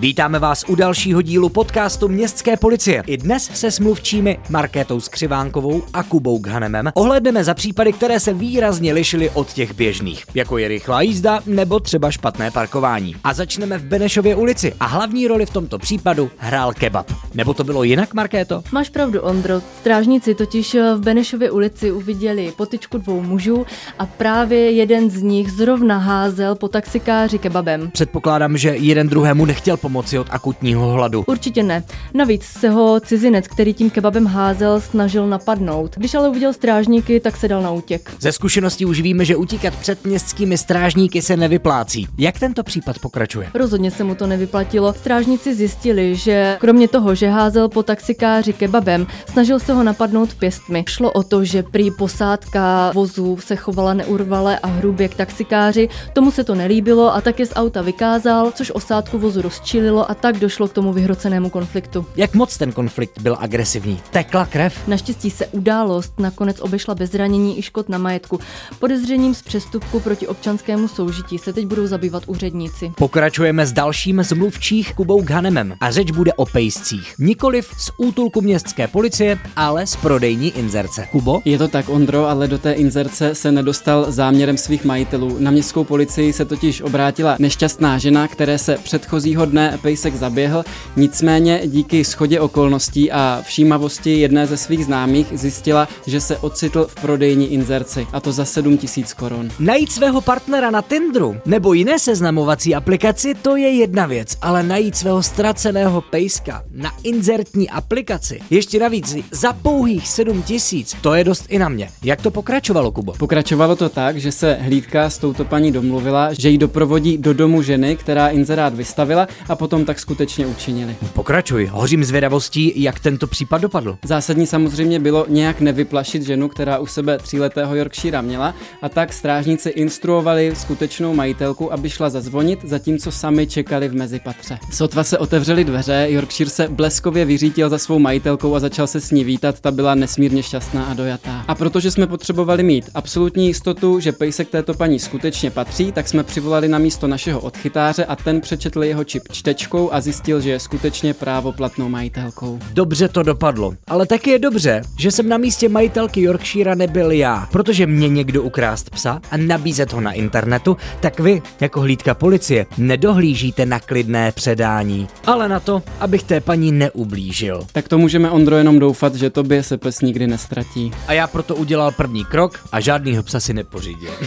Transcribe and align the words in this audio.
Vítáme 0.00 0.38
vás 0.38 0.64
u 0.68 0.74
dalšího 0.74 1.22
dílu 1.22 1.48
podcastu 1.48 2.08
Městské 2.08 2.56
policie. 2.56 3.02
I 3.06 3.16
dnes 3.16 3.50
se 3.54 3.70
s 3.70 3.80
mluvčími 3.80 4.38
Markétou 4.50 5.00
Skřivánkovou 5.00 5.82
a 5.92 6.02
Kubou 6.02 6.38
Ghanemem 6.38 6.90
ohledneme 6.94 7.44
za 7.44 7.54
případy, 7.54 7.92
které 7.92 8.20
se 8.20 8.32
výrazně 8.34 8.92
lišily 8.92 9.30
od 9.30 9.52
těch 9.52 9.74
běžných, 9.74 10.24
jako 10.34 10.58
je 10.58 10.68
rychlá 10.68 11.02
jízda 11.02 11.40
nebo 11.46 11.80
třeba 11.80 12.10
špatné 12.10 12.50
parkování. 12.50 13.16
A 13.24 13.34
začneme 13.34 13.78
v 13.78 13.84
Benešově 13.84 14.36
ulici 14.36 14.74
a 14.80 14.86
hlavní 14.86 15.28
roli 15.28 15.46
v 15.46 15.50
tomto 15.50 15.78
případu 15.78 16.30
hrál 16.36 16.72
kebab. 16.72 17.12
Nebo 17.34 17.54
to 17.54 17.64
bylo 17.64 17.82
jinak, 17.82 18.14
Markéto? 18.14 18.62
Máš 18.72 18.90
pravdu, 18.90 19.20
Ondro. 19.20 19.60
Strážníci 19.80 20.34
totiž 20.34 20.74
v 20.74 21.00
Benešově 21.00 21.50
ulici 21.50 21.92
uviděli 21.92 22.52
potyčku 22.56 22.98
dvou 22.98 23.22
mužů 23.22 23.66
a 23.98 24.06
právě 24.06 24.70
jeden 24.70 25.10
z 25.10 25.22
nich 25.22 25.52
zrovna 25.52 25.98
házel 25.98 26.54
po 26.54 26.68
taxikáři 26.68 27.38
kebabem. 27.38 27.90
Předpokládám, 27.90 28.56
že 28.56 28.68
jeden 28.68 29.08
druhému 29.08 29.44
nechtěl 29.44 29.76
pomoci 29.88 30.18
od 30.18 30.26
akutního 30.30 30.92
hladu. 30.92 31.24
Určitě 31.26 31.62
ne. 31.62 31.84
Navíc 32.14 32.44
se 32.44 32.70
ho 32.70 33.00
cizinec, 33.00 33.48
který 33.48 33.74
tím 33.74 33.90
kebabem 33.90 34.26
házel, 34.26 34.80
snažil 34.80 35.26
napadnout. 35.26 35.96
Když 35.96 36.14
ale 36.14 36.28
uviděl 36.28 36.52
strážníky, 36.52 37.20
tak 37.20 37.36
se 37.36 37.48
dal 37.48 37.62
na 37.62 37.70
útěk. 37.70 38.10
Ze 38.20 38.32
zkušeností 38.32 38.84
už 38.84 39.00
víme, 39.00 39.24
že 39.24 39.36
utíkat 39.36 39.74
před 39.76 40.04
městskými 40.04 40.58
strážníky 40.58 41.22
se 41.22 41.36
nevyplácí. 41.36 42.06
Jak 42.18 42.38
tento 42.38 42.62
případ 42.62 42.98
pokračuje? 42.98 43.50
Rozhodně 43.54 43.90
se 43.90 44.04
mu 44.04 44.14
to 44.14 44.26
nevyplatilo. 44.26 44.92
Strážníci 44.92 45.54
zjistili, 45.54 46.16
že 46.16 46.56
kromě 46.60 46.88
toho, 46.88 47.14
že 47.14 47.28
házel 47.28 47.68
po 47.68 47.82
taxikáři 47.82 48.52
kebabem, 48.52 49.06
snažil 49.32 49.58
se 49.58 49.72
ho 49.72 49.82
napadnout 49.82 50.34
pěstmi. 50.34 50.84
Šlo 50.88 51.12
o 51.12 51.22
to, 51.22 51.44
že 51.44 51.62
prý 51.62 51.90
posádka 51.90 52.90
vozu 52.94 53.38
se 53.40 53.56
chovala 53.56 53.94
neurvale 53.94 54.58
a 54.58 54.66
hrubě 54.66 55.08
k 55.08 55.14
taxikáři, 55.14 55.88
tomu 56.12 56.30
se 56.30 56.44
to 56.44 56.54
nelíbilo 56.54 57.14
a 57.14 57.20
také 57.20 57.46
z 57.46 57.52
auta 57.56 57.82
vykázal, 57.82 58.52
což 58.54 58.70
osádku 58.70 59.18
vozu 59.18 59.42
rozčil 59.42 59.77
rozčílilo 59.78 60.10
a 60.10 60.14
tak 60.14 60.38
došlo 60.38 60.68
k 60.68 60.72
tomu 60.72 60.92
vyhrocenému 60.92 61.50
konfliktu. 61.50 62.06
Jak 62.16 62.34
moc 62.34 62.56
ten 62.56 62.72
konflikt 62.72 63.20
byl 63.20 63.36
agresivní? 63.40 64.00
Tekla 64.10 64.46
krev? 64.46 64.88
Naštěstí 64.88 65.30
se 65.30 65.46
událost 65.46 66.20
nakonec 66.20 66.60
obešla 66.60 66.94
bez 66.94 67.10
zranění 67.10 67.58
i 67.58 67.62
škod 67.62 67.88
na 67.88 67.98
majetku. 67.98 68.40
Podezřením 68.78 69.34
z 69.34 69.42
přestupku 69.42 70.00
proti 70.00 70.26
občanskému 70.26 70.88
soužití 70.88 71.38
se 71.38 71.52
teď 71.52 71.66
budou 71.66 71.86
zabývat 71.86 72.22
úředníci. 72.26 72.92
Pokračujeme 72.96 73.66
s 73.66 73.72
dalším 73.72 74.24
z 74.24 74.32
mluvčích 74.32 74.94
Kubou 74.94 75.22
Ghanemem 75.22 75.74
a 75.80 75.90
řeč 75.90 76.10
bude 76.10 76.32
o 76.32 76.46
pejscích. 76.46 77.14
Nikoliv 77.18 77.70
z 77.78 77.90
útulku 77.96 78.40
městské 78.40 78.88
policie, 78.88 79.38
ale 79.56 79.86
z 79.86 79.96
prodejní 79.96 80.50
inzerce. 80.50 81.08
Kubo? 81.12 81.40
Je 81.44 81.58
to 81.58 81.68
tak, 81.68 81.88
Ondro, 81.88 82.26
ale 82.26 82.48
do 82.48 82.58
té 82.58 82.72
inzerce 82.72 83.34
se 83.34 83.52
nedostal 83.52 84.12
záměrem 84.12 84.56
svých 84.56 84.84
majitelů. 84.84 85.36
Na 85.38 85.50
městskou 85.50 85.84
policii 85.84 86.32
se 86.32 86.44
totiž 86.44 86.80
obrátila 86.80 87.36
nešťastná 87.38 87.98
žena, 87.98 88.28
které 88.28 88.58
se 88.58 88.76
předchozího 88.82 89.46
dne 89.46 89.67
pejsek 89.82 90.14
zaběhl, 90.14 90.64
nicméně 90.96 91.60
díky 91.64 92.04
schodě 92.04 92.40
okolností 92.40 93.12
a 93.12 93.42
všímavosti 93.46 94.20
jedné 94.20 94.46
ze 94.46 94.56
svých 94.56 94.84
známých 94.84 95.26
zjistila, 95.32 95.88
že 96.06 96.20
se 96.20 96.36
ocitl 96.36 96.86
v 96.90 96.94
prodejní 96.94 97.52
inzerci 97.52 98.06
a 98.12 98.20
to 98.20 98.32
za 98.32 98.44
7 98.44 98.78
tisíc 98.78 99.12
korun. 99.12 99.50
Najít 99.60 99.92
svého 99.92 100.20
partnera 100.20 100.70
na 100.70 100.82
Tinderu 100.82 101.36
nebo 101.46 101.72
jiné 101.72 101.98
seznamovací 101.98 102.74
aplikaci 102.74 103.34
to 103.34 103.56
je 103.56 103.68
jedna 103.68 104.06
věc, 104.06 104.36
ale 104.42 104.62
najít 104.62 104.96
svého 104.96 105.22
ztraceného 105.22 106.00
pejska 106.00 106.62
na 106.72 106.90
inzertní 107.02 107.70
aplikaci, 107.70 108.40
ještě 108.50 108.78
navíc 108.78 109.16
za 109.30 109.52
pouhých 109.52 110.08
7 110.08 110.42
tisíc, 110.42 110.96
to 111.00 111.14
je 111.14 111.24
dost 111.24 111.44
i 111.48 111.58
na 111.58 111.68
mě. 111.68 111.88
Jak 112.04 112.22
to 112.22 112.30
pokračovalo, 112.30 112.92
Kubo? 112.92 113.12
Pokračovalo 113.12 113.76
to 113.76 113.88
tak, 113.88 114.16
že 114.16 114.32
se 114.32 114.58
hlídka 114.60 115.10
s 115.10 115.18
touto 115.18 115.44
paní 115.44 115.72
domluvila, 115.72 116.32
že 116.32 116.48
ji 116.48 116.58
doprovodí 116.58 117.18
do 117.18 117.34
domu 117.34 117.62
ženy, 117.62 117.96
která 117.96 118.28
inzerát 118.28 118.74
vystavila 118.74 119.28
a 119.48 119.56
potom 119.58 119.84
tak 119.84 120.00
skutečně 120.00 120.46
učinili. 120.46 120.96
Pokračuj, 121.12 121.66
hořím 121.66 122.04
zvědavostí, 122.04 122.82
jak 122.82 123.00
tento 123.00 123.26
případ 123.26 123.58
dopadl. 123.58 123.98
Zásadní 124.04 124.46
samozřejmě 124.46 125.00
bylo 125.00 125.26
nějak 125.28 125.60
nevyplašit 125.60 126.22
ženu, 126.22 126.48
která 126.48 126.78
u 126.78 126.86
sebe 126.86 127.18
tříletého 127.18 127.76
Yorkshira 127.76 128.20
měla, 128.20 128.54
a 128.82 128.88
tak 128.88 129.12
strážníci 129.12 129.68
instruovali 129.68 130.52
skutečnou 130.54 131.14
majitelku, 131.14 131.72
aby 131.72 131.90
šla 131.90 132.10
zazvonit, 132.10 132.58
zatímco 132.64 133.10
sami 133.10 133.46
čekali 133.46 133.88
v 133.88 133.94
mezipatře. 133.94 134.58
Sotva 134.72 135.04
se 135.04 135.18
otevřely 135.18 135.64
dveře, 135.64 136.06
Yorkshire 136.08 136.50
se 136.50 136.68
bleskově 136.68 137.24
vyřítil 137.24 137.68
za 137.68 137.78
svou 137.78 137.98
majitelkou 137.98 138.54
a 138.54 138.60
začal 138.60 138.86
se 138.86 139.00
s 139.00 139.10
ní 139.10 139.24
vítat, 139.24 139.60
ta 139.60 139.70
byla 139.70 139.94
nesmírně 139.94 140.42
šťastná 140.42 140.84
a 140.84 140.94
dojatá. 140.94 141.44
A 141.48 141.54
protože 141.54 141.90
jsme 141.90 142.06
potřebovali 142.06 142.62
mít 142.62 142.90
absolutní 142.94 143.46
jistotu, 143.46 144.00
že 144.00 144.12
pejsek 144.12 144.48
této 144.48 144.74
paní 144.74 144.98
skutečně 144.98 145.50
patří, 145.50 145.92
tak 145.92 146.08
jsme 146.08 146.24
přivolali 146.24 146.68
na 146.68 146.78
místo 146.78 147.06
našeho 147.06 147.40
odchytáře 147.40 148.04
a 148.04 148.16
ten 148.16 148.40
přečetl 148.40 148.84
jeho 148.84 149.04
čip 149.04 149.22
čtečkou 149.48 149.92
a 149.92 150.00
zjistil, 150.00 150.40
že 150.40 150.50
je 150.50 150.60
skutečně 150.60 151.14
právoplatnou 151.14 151.88
majitelkou. 151.88 152.58
Dobře 152.72 153.08
to 153.08 153.22
dopadlo, 153.22 153.74
ale 153.86 154.06
taky 154.06 154.30
je 154.30 154.38
dobře, 154.38 154.82
že 154.98 155.10
jsem 155.10 155.28
na 155.28 155.38
místě 155.38 155.68
majitelky 155.68 156.22
Yorkshira 156.22 156.74
nebyl 156.74 157.10
já, 157.10 157.48
protože 157.52 157.86
mě 157.86 158.08
někdo 158.08 158.42
ukrást 158.42 158.90
psa 158.90 159.20
a 159.30 159.36
nabízet 159.36 159.92
ho 159.92 160.00
na 160.00 160.12
internetu, 160.12 160.76
tak 161.00 161.20
vy, 161.20 161.42
jako 161.60 161.80
hlídka 161.80 162.14
policie, 162.14 162.66
nedohlížíte 162.78 163.66
na 163.66 163.80
klidné 163.80 164.32
předání, 164.32 165.08
ale 165.26 165.48
na 165.48 165.60
to, 165.60 165.82
abych 166.00 166.22
té 166.22 166.40
paní 166.40 166.72
neublížil. 166.72 167.66
Tak 167.72 167.88
to 167.88 167.98
můžeme 167.98 168.30
Ondro 168.30 168.56
jenom 168.56 168.78
doufat, 168.78 169.14
že 169.14 169.30
tobě 169.30 169.62
se 169.62 169.78
pes 169.78 170.00
nikdy 170.00 170.26
nestratí. 170.26 170.90
A 171.06 171.12
já 171.12 171.26
proto 171.26 171.56
udělal 171.56 171.92
první 171.92 172.24
krok 172.24 172.58
a 172.72 172.80
žádnýho 172.80 173.22
psa 173.22 173.40
si 173.40 173.54
nepořídil. 173.54 174.12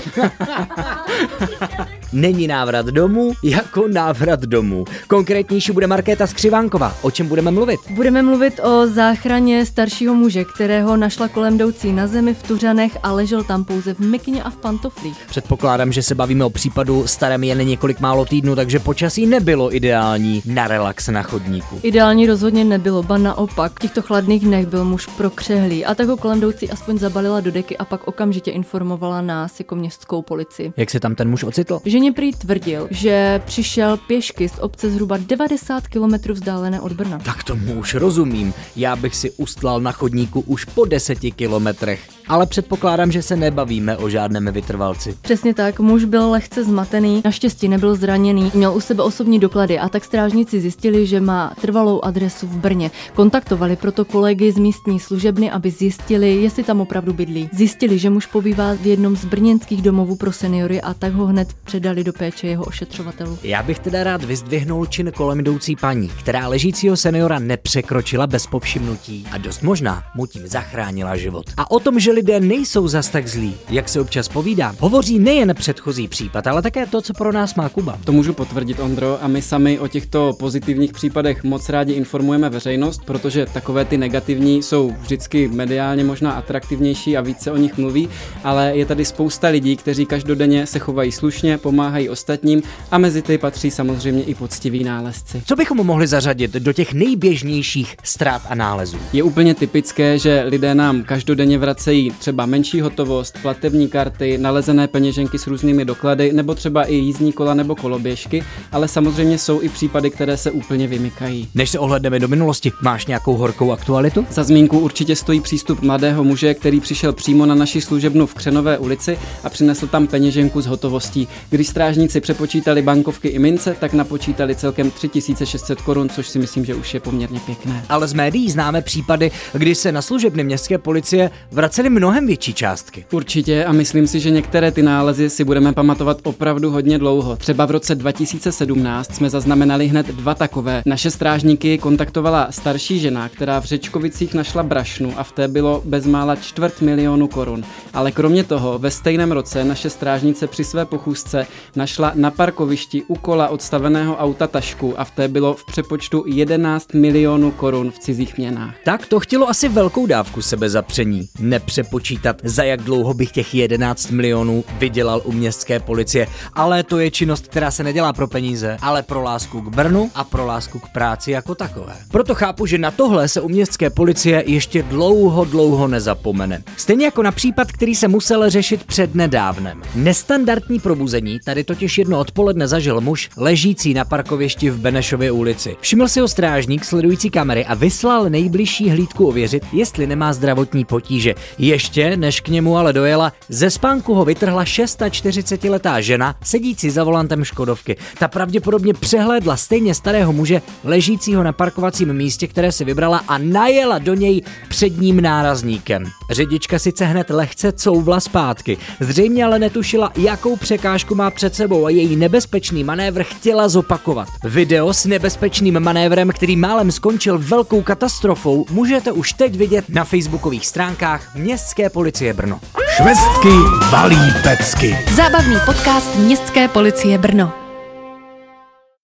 Není 2.13 2.47
návrat 2.47 2.85
domů 2.85 3.31
jako 3.44 3.88
návrat 3.88 4.39
domů. 4.39 4.85
Konkrétnější 5.07 5.72
bude 5.72 5.88
Markéta 5.88 6.27
Skřivánková. 6.27 6.95
O 7.01 7.11
čem 7.11 7.27
budeme 7.27 7.51
mluvit? 7.51 7.79
Budeme 7.89 8.22
mluvit 8.22 8.59
o 8.63 8.88
záchraně 8.88 9.66
staršího 9.66 10.16
muže, 10.16 10.44
kterého 10.44 10.97
našla 10.97 11.27
kolem 11.27 11.55
jdoucí 11.55 11.94
na 11.94 12.07
zemi 12.07 12.33
v 12.33 12.44
Tuřanech 12.44 12.97
a 13.03 13.11
ležel 13.11 13.44
tam 13.44 13.63
pouze 13.63 13.94
v 13.94 13.99
mikině 13.99 14.44
a 14.44 14.49
v 14.49 14.55
pantoflích. 14.55 15.17
Předpokládám, 15.29 15.91
že 15.91 16.03
se 16.03 16.16
bavíme 16.16 16.45
o 16.45 16.49
případu 16.49 17.07
starém 17.07 17.44
jen 17.44 17.67
několik 17.67 17.99
málo 17.99 18.25
týdnů, 18.25 18.55
takže 18.55 18.79
počasí 18.79 19.25
nebylo 19.25 19.75
ideální 19.75 20.41
na 20.45 20.67
relax 20.67 21.07
na 21.07 21.23
chodníku. 21.23 21.79
Ideální 21.83 22.28
rozhodně 22.28 22.63
nebylo, 22.63 23.03
ba 23.03 23.17
naopak. 23.17 23.72
V 23.75 23.79
těchto 23.79 24.01
chladných 24.01 24.45
dnech 24.45 24.67
byl 24.67 24.85
muž 24.85 25.07
prokřehlý 25.17 25.85
a 25.85 25.95
tak 25.95 26.07
ho 26.07 26.17
kolem 26.17 26.38
jdoucí 26.38 26.69
aspoň 26.69 26.97
zabalila 26.97 27.39
do 27.39 27.51
deky 27.51 27.78
a 27.78 27.85
pak 27.85 28.07
okamžitě 28.07 28.51
informovala 28.51 29.22
nás 29.22 29.59
jako 29.59 29.75
městskou 29.75 30.22
policii. 30.22 30.73
Jak 30.78 30.89
se 30.89 30.99
tam 30.99 31.16
ten 31.16 31.29
muž 31.29 31.43
ocitl? 31.43 31.79
Ženě 32.01 32.12
prý 32.12 32.31
tvrdil, 32.31 32.88
že 32.91 33.41
přišel 33.45 33.97
pěšky 33.97 34.50
z 34.50 34.59
obce 34.59 34.91
zhruba 34.91 35.17
90 35.17 35.88
km 35.88 36.31
vzdálené 36.31 36.81
od 36.81 36.91
Brna. 36.91 37.19
Tak 37.19 37.44
tomu 37.44 37.73
už 37.73 37.95
rozumím. 37.95 38.53
Já 38.75 38.95
bych 38.95 39.16
si 39.16 39.31
ustlal 39.31 39.81
na 39.81 39.91
chodníku 39.91 40.40
už 40.40 40.66
po 40.66 40.85
deseti 40.85 41.31
kilometrech. 41.31 42.09
Ale 42.28 42.45
předpokládám, 42.45 43.11
že 43.11 43.22
se 43.22 43.35
nebavíme 43.35 43.97
o 43.97 44.09
žádném 44.09 44.51
vytrvalci. 44.51 45.17
Přesně 45.22 45.53
tak, 45.53 45.79
muž 45.79 46.03
byl 46.03 46.29
lehce 46.29 46.63
zmatený, 46.63 47.22
naštěstí 47.25 47.67
nebyl 47.67 47.95
zraněný, 47.95 48.51
měl 48.53 48.73
u 48.73 48.81
sebe 48.81 49.03
osobní 49.03 49.40
doklady 49.40 49.79
a 49.79 49.90
tak 49.90 50.03
strážníci 50.06 50.61
zjistili, 50.61 51.07
že 51.07 51.19
má 51.19 51.53
trvalou 51.61 52.01
adresu 52.01 52.47
v 52.47 52.57
Brně. 52.57 52.91
Kontaktovali 53.16 53.75
proto 53.75 54.06
kolegy 54.06 54.51
z 54.51 54.57
místní 54.57 55.00
služebny, 55.00 55.51
aby 55.51 55.72
zjistili, 55.72 56.35
jestli 56.35 56.63
tam 56.63 56.81
opravdu 56.81 57.13
bydlí. 57.13 57.50
Zjistili, 57.53 58.00
že 58.00 58.09
muž 58.09 58.25
pobývá 58.25 58.73
v 58.73 58.85
jednom 58.85 59.16
z 59.16 59.25
brněnských 59.25 59.81
domovů 59.81 60.16
pro 60.16 60.31
seniory 60.31 60.81
a 60.81 60.94
tak 60.94 61.13
ho 61.13 61.25
hned 61.25 61.53
předali 61.63 61.91
do 61.96 62.13
péče 62.13 62.47
jeho 62.47 62.66
ošetřovatelů. 62.66 63.40
Já 63.44 63.63
bych 63.63 63.79
teda 63.79 64.03
rád 64.03 64.24
vyzdvihnul 64.24 64.85
čin 64.85 65.12
kolem 65.16 65.40
jdoucí 65.40 65.75
paní, 65.75 66.07
která 66.07 66.47
ležícího 66.47 66.97
seniora 66.97 67.40
nepřekročila 67.40 68.28
bez 68.28 68.47
povšimnutí 68.47 69.25
a 69.31 69.38
dost 69.38 69.63
možná 69.63 70.03
mu 70.16 70.25
tím 70.25 70.47
zachránila 70.47 71.16
život. 71.16 71.46
A 71.57 71.72
o 71.72 71.79
tom, 71.79 72.00
že 72.00 72.12
lidé 72.12 72.40
nejsou 72.40 72.88
zas 72.88 73.09
tak 73.09 73.28
zlí, 73.28 73.56
jak 73.69 73.90
se 73.90 74.02
občas 74.02 74.29
povídá, 74.29 74.76
hovoří 74.79 75.20
nejen 75.20 75.55
předchozí 75.55 76.08
případ, 76.08 76.47
ale 76.47 76.61
také 76.61 76.85
to, 76.85 77.02
co 77.02 77.14
pro 77.14 77.32
nás 77.32 77.55
má 77.55 77.70
Kuba. 77.70 77.99
To 78.05 78.11
můžu 78.11 78.34
potvrdit, 78.34 78.79
Ondro, 78.79 79.23
a 79.23 79.28
my 79.28 79.41
sami 79.41 79.79
o 79.79 79.87
těchto 79.87 80.34
pozitivních 80.40 80.91
případech 80.94 81.44
moc 81.44 81.70
rádi 81.70 81.94
informujeme 81.94 82.49
veřejnost, 82.49 83.02
protože 83.05 83.46
takové 83.46 83.85
ty 83.85 83.97
negativní 83.97 84.64
jsou 84.64 84.96
vždycky 85.02 85.47
mediálně 85.47 86.03
možná 86.03 86.32
atraktivnější 86.32 87.17
a 87.17 87.22
více 87.22 87.52
o 87.52 87.58
nich 87.58 87.78
mluví, 87.78 88.09
ale 88.44 88.72
je 88.76 88.85
tady 88.85 89.05
spousta 89.05 89.47
lidí, 89.47 89.76
kteří 89.76 90.05
každodenně 90.05 90.67
se 90.67 90.79
chovají 90.79 91.11
slušně, 91.11 91.58
pomáhají 91.58 91.80
pomáhají 91.81 92.09
ostatním 92.09 92.61
a 92.91 92.97
mezi 92.97 93.22
ty 93.22 93.37
patří 93.37 93.72
samozřejmě 93.72 94.23
i 94.23 94.35
poctiví 94.35 94.83
nálezci. 94.83 95.41
Co 95.45 95.55
bychom 95.55 95.78
mohli 95.78 96.07
zařadit 96.07 96.51
do 96.51 96.73
těch 96.73 96.93
nejběžnějších 96.93 97.95
ztrát 98.03 98.41
a 98.49 98.55
nálezů? 98.55 98.97
Je 99.13 99.23
úplně 99.23 99.53
typické, 99.53 100.19
že 100.19 100.43
lidé 100.47 100.75
nám 100.75 101.03
každodenně 101.03 101.57
vracejí 101.57 102.11
třeba 102.11 102.45
menší 102.45 102.81
hotovost, 102.81 103.37
platební 103.41 103.87
karty, 103.87 104.37
nalezené 104.37 104.87
peněženky 104.87 105.39
s 105.39 105.47
různými 105.47 105.85
doklady, 105.85 106.33
nebo 106.33 106.55
třeba 106.55 106.83
i 106.83 106.95
jízdní 106.95 107.31
kola 107.31 107.53
nebo 107.53 107.75
koloběžky, 107.75 108.43
ale 108.72 108.87
samozřejmě 108.87 109.37
jsou 109.37 109.61
i 109.61 109.69
případy, 109.69 110.09
které 110.09 110.37
se 110.37 110.51
úplně 110.51 110.87
vymykají. 110.87 111.47
Než 111.55 111.69
se 111.69 111.79
ohledneme 111.79 112.19
do 112.19 112.27
minulosti, 112.27 112.72
máš 112.81 113.05
nějakou 113.05 113.34
horkou 113.35 113.72
aktualitu? 113.72 114.25
Za 114.29 114.43
zmínku 114.43 114.79
určitě 114.79 115.16
stojí 115.16 115.41
přístup 115.41 115.81
mladého 115.81 116.23
muže, 116.23 116.53
který 116.53 116.79
přišel 116.79 117.13
přímo 117.13 117.45
na 117.45 117.55
naši 117.55 117.81
služebnu 117.81 118.25
v 118.25 118.34
Křenové 118.34 118.77
ulici 118.77 119.17
a 119.43 119.49
přinesl 119.49 119.87
tam 119.87 120.07
peněženku 120.07 120.61
s 120.61 120.66
hotovostí. 120.66 121.27
Když 121.49 121.67
strážníci 121.72 122.22
přepočítali 122.22 122.82
bankovky 122.82 123.28
i 123.28 123.40
mince, 123.40 123.76
tak 123.79 123.94
napočítali 123.94 124.56
celkem 124.56 124.91
3600 124.91 125.82
korun, 125.82 126.09
což 126.09 126.28
si 126.28 126.40
myslím, 126.40 126.66
že 126.66 126.76
už 126.76 126.94
je 126.94 127.00
poměrně 127.00 127.40
pěkné. 127.40 127.85
Ale 127.90 128.08
z 128.08 128.14
médií 128.14 128.52
známe 128.52 128.82
případy, 128.82 129.32
kdy 129.53 129.76
se 129.76 129.91
na 129.91 130.02
služebny 130.02 130.44
městské 130.44 130.78
policie 130.78 131.32
vracely 131.52 131.90
mnohem 131.90 132.28
větší 132.28 132.53
částky. 132.53 133.06
Určitě 133.12 133.66
a 133.66 133.72
myslím 133.72 134.08
si, 134.08 134.20
že 134.20 134.32
některé 134.32 134.72
ty 134.72 134.82
nálezy 134.84 135.29
si 135.29 135.44
budeme 135.44 135.73
pamatovat 135.73 136.18
opravdu 136.23 136.72
hodně 136.72 136.97
dlouho. 136.97 137.35
Třeba 137.35 137.66
v 137.66 137.72
roce 137.72 137.96
2017 137.96 139.16
jsme 139.16 139.29
zaznamenali 139.29 139.88
hned 139.88 140.08
dva 140.08 140.35
takové. 140.35 140.82
Naše 140.85 141.12
strážníky 141.12 141.78
kontaktovala 141.78 142.47
starší 142.50 143.00
žena, 143.00 143.29
která 143.29 143.59
v 143.59 143.66
Řečkovicích 143.66 144.34
našla 144.34 144.64
brašnu 144.64 145.14
a 145.18 145.23
v 145.23 145.32
té 145.32 145.47
bylo 145.47 145.82
bezmála 145.85 146.35
čtvrt 146.35 146.82
milionu 146.82 147.28
korun. 147.28 147.64
Ale 147.94 148.12
kromě 148.12 148.44
toho 148.44 148.79
ve 148.79 148.91
stejném 148.91 149.32
roce 149.32 149.64
naše 149.64 149.90
strážnice 149.90 150.47
při 150.47 150.64
své 150.64 150.85
pochůzce 150.85 151.47
našla 151.75 152.11
na 152.15 152.31
parkovišti 152.31 153.03
u 153.07 153.15
kola 153.15 153.47
odstaveného 153.47 154.17
auta 154.17 154.47
tašku 154.47 154.99
a 154.99 155.03
v 155.03 155.11
té 155.11 155.27
bylo 155.27 155.53
v 155.53 155.65
přepočtu 155.65 156.23
11 156.27 156.93
milionů 156.93 157.51
korun 157.51 157.91
v 157.91 157.99
cizích 157.99 158.37
měnách. 158.37 158.75
Tak 158.85 159.05
to 159.05 159.19
chtělo 159.19 159.49
asi 159.49 159.69
velkou 159.69 160.05
dávku 160.05 160.41
sebezapření. 160.41 161.27
Nepřepočítat, 161.39 162.35
za 162.43 162.63
jak 162.63 162.81
dlouho 162.81 163.13
bych 163.13 163.31
těch 163.31 163.55
11 163.55 164.11
milionů 164.11 164.63
vydělal 164.77 165.21
u 165.25 165.31
městské 165.31 165.79
policie. 165.79 166.27
Ale 166.53 166.83
to 166.83 166.99
je 166.99 167.11
činnost, 167.11 167.47
která 167.47 167.71
se 167.71 167.83
nedělá 167.83 168.13
pro 168.13 168.27
peníze, 168.27 168.77
ale 168.81 169.03
pro 169.03 169.21
lásku 169.21 169.61
k 169.61 169.75
Brnu 169.75 170.11
a 170.15 170.23
pro 170.23 170.45
lásku 170.45 170.79
k 170.79 170.89
práci 170.89 171.31
jako 171.31 171.55
takové. 171.55 171.95
Proto 172.11 172.35
chápu, 172.35 172.65
že 172.65 172.77
na 172.77 172.91
tohle 172.91 173.27
se 173.27 173.41
u 173.41 173.49
městské 173.49 173.89
policie 173.89 174.43
ještě 174.47 174.83
dlouho, 174.83 175.45
dlouho 175.45 175.87
nezapomene. 175.87 176.63
Stejně 176.77 177.05
jako 177.05 177.23
na 177.23 177.31
případ, 177.31 177.71
který 177.71 177.95
se 177.95 178.07
musel 178.07 178.49
řešit 178.49 178.83
před 178.83 179.15
nedávnem. 179.15 179.81
Nestandardní 179.95 180.79
probuzení 180.79 181.39
tady 181.43 181.64
totiž 181.64 181.97
jedno 181.97 182.20
odpoledne 182.20 182.67
zažil 182.67 183.02
muž 183.02 183.29
ležící 183.38 183.93
na 183.93 184.05
parkovišti 184.05 184.70
v 184.70 184.79
Benešově 184.79 185.32
ulici. 185.32 185.76
Všiml 185.82 186.08
si 186.08 186.20
ho 186.20 186.28
strážník 186.28 186.85
sledující 186.85 187.29
kamery 187.29 187.66
a 187.66 187.73
vyslal 187.73 188.29
nejbližší 188.29 188.90
hlídku 188.90 189.28
ověřit, 189.28 189.64
jestli 189.73 190.08
nemá 190.08 190.34
zdravotní 190.34 190.85
potíže. 190.85 191.35
Ještě, 191.58 192.17
než 192.17 192.41
k 192.41 192.47
němu 192.47 192.78
ale 192.78 192.93
dojela, 192.93 193.34
ze 193.49 193.70
spánku 193.70 194.14
ho 194.14 194.26
vytrhla 194.26 194.64
46-letá 194.64 195.99
žena, 195.99 196.35
sedící 196.43 196.90
za 196.90 197.03
volantem 197.03 197.44
Škodovky. 197.44 197.97
Ta 198.20 198.28
pravděpodobně 198.28 198.94
přehlédla 198.94 199.58
stejně 199.58 199.96
starého 199.96 200.34
muže, 200.34 200.61
ležícího 200.84 201.44
na 201.44 201.52
parkovacím 201.52 202.14
místě, 202.14 202.47
které 202.47 202.72
si 202.72 202.85
vybrala 202.85 203.23
a 203.28 203.37
najela 203.37 203.99
do 203.99 204.14
něj 204.14 204.41
předním 204.70 205.22
nárazníkem. 205.22 206.05
Řidička 206.32 206.79
sice 206.79 207.05
hned 207.05 207.29
lehce 207.29 207.72
couvla 207.72 208.20
zpátky, 208.20 208.78
zřejmě 208.99 209.46
ale 209.46 209.59
netušila, 209.59 210.11
jakou 210.17 210.55
překážku 210.55 211.16
má 211.16 211.30
před 211.31 211.55
sebou 211.55 211.85
a 211.85 211.89
její 211.89 212.16
nebezpečný 212.16 212.83
manévr 212.83 213.23
chtěla 213.23 213.69
zopakovat. 213.69 214.28
Video 214.43 214.93
s 214.93 215.05
nebezpečným 215.05 215.79
manévrem, 215.79 216.29
který 216.29 216.55
málem 216.55 216.91
skončil 216.91 217.39
velkou 217.39 217.81
katastrofou, 217.81 218.66
můžete 218.69 219.11
už 219.11 219.33
teď 219.33 219.55
vidět 219.55 219.85
na 219.89 220.03
facebookových 220.03 220.67
stránkách 220.67 221.35
Městské 221.35 221.89
policie 221.89 222.33
Brno. 222.33 222.59
Švestky 222.97 223.53
valí 223.91 224.33
pecky. 224.43 224.97
Zábavný 225.16 225.55
podcast 225.66 226.16
Městské 226.16 226.67
policie 226.67 227.17
Brno. 227.17 227.71